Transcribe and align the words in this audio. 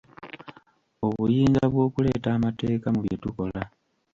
Obuyinza 1.07 1.63
bw'okuleeta 1.71 2.29
amateeka 2.37 2.87
mu 2.93 2.99
bye 3.05 3.15
tukola. 3.23 3.61